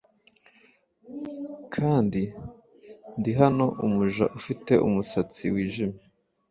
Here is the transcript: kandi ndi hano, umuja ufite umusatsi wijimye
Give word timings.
kandi 1.73 2.21
ndi 3.19 3.31
hano, 3.39 3.65
umuja 3.85 4.23
ufite 4.37 4.73
umusatsi 4.87 5.43
wijimye 5.53 5.99